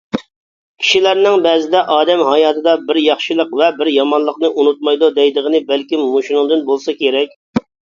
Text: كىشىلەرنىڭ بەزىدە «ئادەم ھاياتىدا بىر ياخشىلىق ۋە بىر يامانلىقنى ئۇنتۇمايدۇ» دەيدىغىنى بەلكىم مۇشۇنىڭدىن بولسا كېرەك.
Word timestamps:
كىشىلەرنىڭ 0.83 1.35
بەزىدە 1.47 1.81
«ئادەم 1.95 2.23
ھاياتىدا 2.29 2.73
بىر 2.87 3.01
ياخشىلىق 3.03 3.53
ۋە 3.61 3.69
بىر 3.83 3.93
يامانلىقنى 3.97 4.53
ئۇنتۇمايدۇ» 4.55 5.13
دەيدىغىنى 5.21 5.63
بەلكىم 5.71 6.11
مۇشۇنىڭدىن 6.17 6.67
بولسا 6.73 6.99
كېرەك. 7.07 7.41